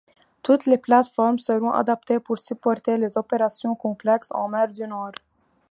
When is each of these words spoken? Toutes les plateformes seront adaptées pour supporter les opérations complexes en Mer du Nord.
Toutes 0.41 0.65
les 0.65 0.79
plateformes 0.79 1.37
seront 1.37 1.69
adaptées 1.73 2.19
pour 2.19 2.39
supporter 2.39 2.97
les 2.97 3.15
opérations 3.19 3.75
complexes 3.75 4.31
en 4.31 4.47
Mer 4.49 4.67
du 4.69 4.87
Nord. 4.87 5.11